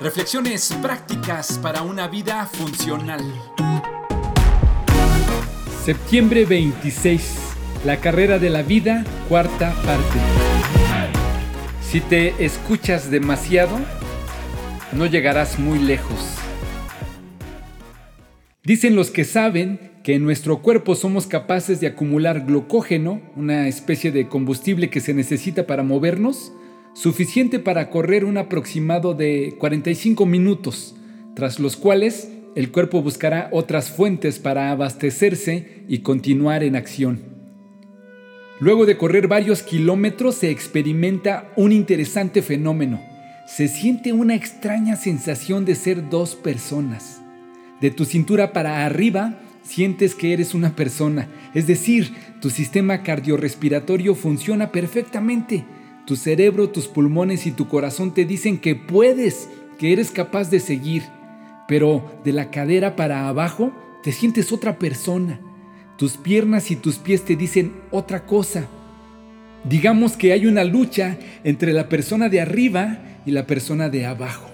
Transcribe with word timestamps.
Reflexiones 0.00 0.76
prácticas 0.82 1.56
para 1.58 1.82
una 1.82 2.08
vida 2.08 2.44
funcional. 2.46 3.20
Septiembre 5.84 6.44
26. 6.44 7.36
La 7.84 7.98
carrera 7.98 8.40
de 8.40 8.50
la 8.50 8.62
vida, 8.62 9.04
cuarta 9.28 9.74
parte. 9.84 10.18
Si 11.88 12.00
te 12.00 12.44
escuchas 12.44 13.12
demasiado, 13.12 13.78
no 14.90 15.06
llegarás 15.06 15.60
muy 15.60 15.78
lejos. 15.78 16.36
Dicen 18.64 18.96
los 18.96 19.12
que 19.12 19.22
saben 19.22 19.92
que 20.02 20.16
en 20.16 20.24
nuestro 20.24 20.62
cuerpo 20.62 20.96
somos 20.96 21.28
capaces 21.28 21.78
de 21.78 21.86
acumular 21.86 22.44
glucógeno, 22.44 23.22
una 23.36 23.68
especie 23.68 24.10
de 24.10 24.26
combustible 24.26 24.90
que 24.90 25.00
se 25.00 25.14
necesita 25.14 25.64
para 25.68 25.84
movernos, 25.84 26.52
suficiente 26.94 27.58
para 27.58 27.90
correr 27.90 28.24
un 28.24 28.36
aproximado 28.36 29.14
de 29.14 29.54
45 29.58 30.26
minutos, 30.26 30.94
tras 31.34 31.58
los 31.58 31.76
cuales 31.76 32.30
el 32.54 32.70
cuerpo 32.70 33.02
buscará 33.02 33.48
otras 33.52 33.90
fuentes 33.90 34.38
para 34.38 34.70
abastecerse 34.70 35.84
y 35.88 35.98
continuar 35.98 36.62
en 36.62 36.76
acción. 36.76 37.20
Luego 38.60 38.86
de 38.86 38.96
correr 38.96 39.26
varios 39.26 39.62
kilómetros 39.62 40.36
se 40.36 40.50
experimenta 40.50 41.50
un 41.56 41.72
interesante 41.72 42.42
fenómeno. 42.42 43.02
Se 43.46 43.68
siente 43.68 44.12
una 44.12 44.34
extraña 44.34 44.96
sensación 44.96 45.64
de 45.64 45.74
ser 45.74 46.10
dos 46.10 46.36
personas. 46.36 47.20
De 47.80 47.90
tu 47.90 48.04
cintura 48.04 48.52
para 48.52 48.84
arriba 48.86 49.40
sientes 49.62 50.14
que 50.14 50.32
eres 50.32 50.54
una 50.54 50.76
persona, 50.76 51.28
es 51.54 51.66
decir, 51.66 52.14
tu 52.40 52.50
sistema 52.50 53.02
cardiorrespiratorio 53.02 54.14
funciona 54.14 54.70
perfectamente. 54.70 55.64
Tu 56.06 56.16
cerebro, 56.16 56.70
tus 56.70 56.88
pulmones 56.88 57.46
y 57.46 57.52
tu 57.52 57.68
corazón 57.68 58.12
te 58.12 58.24
dicen 58.24 58.58
que 58.58 58.74
puedes, 58.74 59.48
que 59.78 59.92
eres 59.92 60.10
capaz 60.10 60.50
de 60.50 60.60
seguir, 60.60 61.04
pero 61.68 62.04
de 62.24 62.32
la 62.32 62.50
cadera 62.50 62.96
para 62.96 63.28
abajo 63.28 63.72
te 64.02 64.12
sientes 64.12 64.52
otra 64.52 64.78
persona. 64.78 65.40
Tus 65.96 66.16
piernas 66.16 66.70
y 66.70 66.76
tus 66.76 66.96
pies 66.96 67.24
te 67.24 67.36
dicen 67.36 67.72
otra 67.90 68.26
cosa. 68.26 68.66
Digamos 69.64 70.16
que 70.16 70.32
hay 70.32 70.46
una 70.46 70.64
lucha 70.64 71.18
entre 71.44 71.72
la 71.72 71.88
persona 71.88 72.28
de 72.28 72.40
arriba 72.40 72.98
y 73.24 73.30
la 73.30 73.46
persona 73.46 73.88
de 73.88 74.06
abajo. 74.06 74.50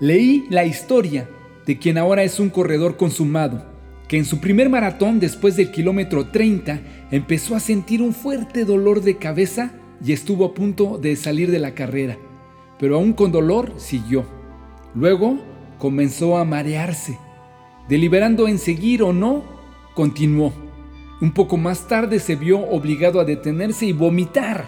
Leí 0.00 0.44
la 0.50 0.66
historia 0.66 1.28
de 1.64 1.78
quien 1.78 1.96
ahora 1.96 2.22
es 2.22 2.38
un 2.38 2.50
corredor 2.50 2.98
consumado 2.98 3.76
que 4.08 4.18
en 4.18 4.24
su 4.24 4.40
primer 4.40 4.68
maratón 4.68 5.18
después 5.18 5.56
del 5.56 5.70
kilómetro 5.70 6.26
30 6.26 6.80
empezó 7.10 7.56
a 7.56 7.60
sentir 7.60 8.02
un 8.02 8.12
fuerte 8.12 8.64
dolor 8.64 9.02
de 9.02 9.16
cabeza 9.16 9.72
y 10.04 10.12
estuvo 10.12 10.44
a 10.44 10.54
punto 10.54 10.98
de 10.98 11.16
salir 11.16 11.50
de 11.50 11.58
la 11.58 11.74
carrera, 11.74 12.16
pero 12.78 12.96
aún 12.96 13.12
con 13.12 13.32
dolor 13.32 13.72
siguió. 13.76 14.24
Luego 14.94 15.38
comenzó 15.78 16.36
a 16.38 16.44
marearse. 16.44 17.18
Deliberando 17.88 18.48
en 18.48 18.58
seguir 18.58 19.02
o 19.02 19.12
no, 19.12 19.44
continuó. 19.94 20.52
Un 21.20 21.32
poco 21.32 21.56
más 21.56 21.88
tarde 21.88 22.18
se 22.18 22.36
vio 22.36 22.60
obligado 22.60 23.20
a 23.20 23.24
detenerse 23.24 23.86
y 23.86 23.92
vomitar. 23.92 24.64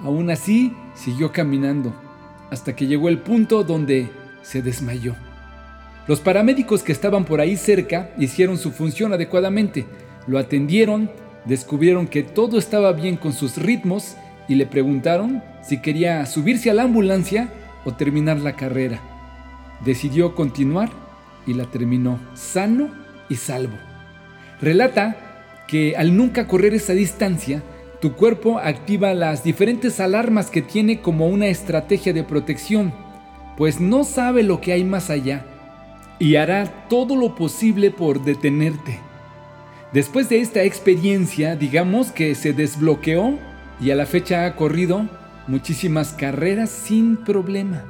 Aún 0.00 0.30
así, 0.30 0.74
siguió 0.94 1.32
caminando, 1.32 1.92
hasta 2.50 2.76
que 2.76 2.86
llegó 2.86 3.08
el 3.08 3.18
punto 3.18 3.64
donde 3.64 4.08
se 4.42 4.62
desmayó. 4.62 5.14
Los 6.06 6.20
paramédicos 6.20 6.82
que 6.82 6.92
estaban 6.92 7.24
por 7.24 7.40
ahí 7.40 7.56
cerca 7.56 8.10
hicieron 8.18 8.58
su 8.58 8.70
función 8.70 9.12
adecuadamente, 9.12 9.86
lo 10.26 10.38
atendieron, 10.38 11.10
descubrieron 11.44 12.06
que 12.06 12.22
todo 12.22 12.58
estaba 12.58 12.92
bien 12.92 13.16
con 13.16 13.32
sus 13.32 13.56
ritmos 13.56 14.16
y 14.48 14.54
le 14.54 14.66
preguntaron 14.66 15.42
si 15.62 15.80
quería 15.80 16.24
subirse 16.26 16.70
a 16.70 16.74
la 16.74 16.84
ambulancia 16.84 17.48
o 17.84 17.94
terminar 17.94 18.38
la 18.38 18.56
carrera. 18.56 19.00
Decidió 19.84 20.34
continuar 20.34 20.90
y 21.46 21.54
la 21.54 21.66
terminó 21.66 22.18
sano 22.34 22.90
y 23.28 23.36
salvo. 23.36 23.76
Relata 24.60 25.16
que 25.68 25.94
al 25.96 26.16
nunca 26.16 26.46
correr 26.46 26.74
esa 26.74 26.94
distancia, 26.94 27.62
tu 28.00 28.14
cuerpo 28.14 28.58
activa 28.58 29.12
las 29.14 29.44
diferentes 29.44 30.00
alarmas 30.00 30.50
que 30.50 30.62
tiene 30.62 31.00
como 31.00 31.28
una 31.28 31.46
estrategia 31.46 32.12
de 32.12 32.24
protección, 32.24 32.92
pues 33.56 33.80
no 33.80 34.04
sabe 34.04 34.42
lo 34.42 34.60
que 34.60 34.72
hay 34.72 34.84
más 34.84 35.10
allá 35.10 35.44
y 36.18 36.36
hará 36.36 36.88
todo 36.88 37.16
lo 37.16 37.34
posible 37.34 37.90
por 37.90 38.24
detenerte. 38.24 38.98
Después 39.92 40.28
de 40.28 40.40
esta 40.40 40.62
experiencia, 40.62 41.56
digamos 41.56 42.12
que 42.12 42.34
se 42.34 42.52
desbloqueó 42.52 43.38
y 43.80 43.90
a 43.90 43.94
la 43.94 44.06
fecha 44.06 44.46
ha 44.46 44.56
corrido 44.56 45.08
muchísimas 45.46 46.12
carreras 46.12 46.70
sin 46.70 47.16
problema. 47.16 47.84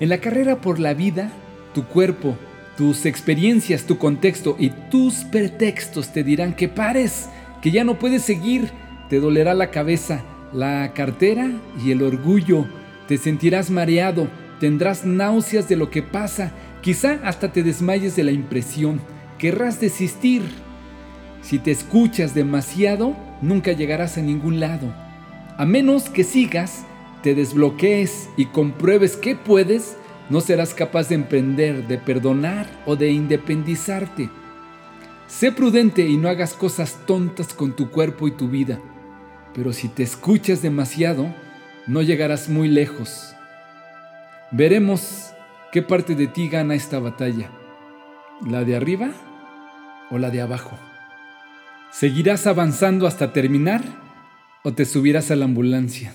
En 0.00 0.08
la 0.08 0.18
carrera 0.18 0.60
por 0.60 0.78
la 0.78 0.94
vida, 0.94 1.30
tu 1.74 1.84
cuerpo, 1.84 2.36
tus 2.76 3.06
experiencias, 3.06 3.84
tu 3.84 3.98
contexto 3.98 4.56
y 4.58 4.70
tus 4.90 5.24
pretextos 5.24 6.12
te 6.12 6.22
dirán 6.22 6.54
que 6.54 6.68
pares, 6.68 7.28
que 7.62 7.70
ya 7.70 7.84
no 7.84 7.98
puedes 7.98 8.22
seguir, 8.22 8.70
te 9.08 9.20
dolerá 9.20 9.54
la 9.54 9.70
cabeza, 9.70 10.22
la 10.52 10.92
cartera 10.94 11.50
y 11.84 11.92
el 11.92 12.02
orgullo, 12.02 12.66
te 13.08 13.18
sentirás 13.18 13.70
mareado, 13.70 14.28
tendrás 14.60 15.04
náuseas 15.04 15.68
de 15.68 15.76
lo 15.76 15.90
que 15.90 16.02
pasa 16.02 16.52
Quizá 16.86 17.18
hasta 17.24 17.50
te 17.50 17.64
desmayes 17.64 18.14
de 18.14 18.22
la 18.22 18.30
impresión, 18.30 19.00
querrás 19.38 19.80
desistir. 19.80 20.42
Si 21.42 21.58
te 21.58 21.72
escuchas 21.72 22.32
demasiado, 22.32 23.16
nunca 23.42 23.72
llegarás 23.72 24.18
a 24.18 24.22
ningún 24.22 24.60
lado. 24.60 24.92
A 25.56 25.64
menos 25.64 26.08
que 26.08 26.24
sigas, 26.24 26.86
te 27.22 27.34
desbloquees 27.34 28.28
y 28.36 28.46
compruebes 28.46 29.16
que 29.16 29.36
puedes, 29.36 29.96
no 30.30 30.40
serás 30.40 30.74
capaz 30.74 31.08
de 31.08 31.14
emprender, 31.14 31.86
de 31.86 31.98
perdonar 31.98 32.66
o 32.86 32.96
de 32.96 33.10
independizarte. 33.10 34.28
Sé 35.26 35.52
prudente 35.52 36.06
y 36.06 36.16
no 36.16 36.28
hagas 36.28 36.54
cosas 36.54 36.98
tontas 37.06 37.54
con 37.54 37.74
tu 37.74 37.90
cuerpo 37.90 38.28
y 38.28 38.32
tu 38.32 38.48
vida. 38.48 38.78
Pero 39.54 39.72
si 39.72 39.88
te 39.88 40.02
escuchas 40.02 40.62
demasiado, 40.62 41.34
no 41.86 42.02
llegarás 42.02 42.48
muy 42.48 42.68
lejos. 42.68 43.34
Veremos 44.52 45.26
¿Qué 45.76 45.82
parte 45.82 46.14
de 46.14 46.26
ti 46.26 46.48
gana 46.48 46.74
esta 46.74 47.00
batalla? 47.00 47.50
¿La 48.48 48.64
de 48.64 48.76
arriba 48.76 49.10
o 50.10 50.16
la 50.16 50.30
de 50.30 50.40
abajo? 50.40 50.78
¿Seguirás 51.90 52.46
avanzando 52.46 53.06
hasta 53.06 53.32
terminar 53.32 53.82
o 54.64 54.74
te 54.74 54.84
subirás 54.84 55.30
a 55.30 55.36
la 55.36 55.46
ambulancia? 55.46 56.12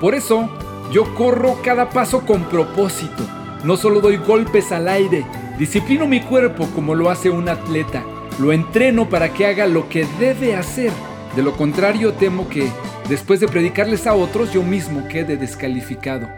Por 0.00 0.14
eso, 0.14 0.50
yo 0.92 1.14
corro 1.14 1.60
cada 1.62 1.90
paso 1.90 2.24
con 2.26 2.44
propósito. 2.44 3.28
No 3.64 3.76
solo 3.76 4.00
doy 4.00 4.16
golpes 4.16 4.72
al 4.72 4.88
aire, 4.88 5.24
disciplino 5.58 6.06
mi 6.06 6.20
cuerpo 6.20 6.68
como 6.74 6.94
lo 6.94 7.10
hace 7.10 7.30
un 7.30 7.48
atleta. 7.48 8.04
Lo 8.40 8.52
entreno 8.52 9.08
para 9.08 9.32
que 9.32 9.46
haga 9.46 9.66
lo 9.66 9.88
que 9.88 10.06
debe 10.18 10.56
hacer. 10.56 10.92
De 11.36 11.42
lo 11.42 11.56
contrario, 11.56 12.14
temo 12.14 12.48
que, 12.48 12.68
después 13.08 13.40
de 13.40 13.48
predicarles 13.48 14.06
a 14.06 14.14
otros, 14.14 14.52
yo 14.52 14.62
mismo 14.62 15.06
quede 15.08 15.36
descalificado. 15.36 16.28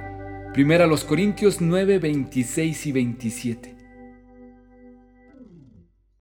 Primera 0.52 0.87
los 0.87 1.04
Corintios 1.04 1.60
9, 1.60 1.98
26 1.98 2.87
y 2.87 2.92
27. 2.92 3.80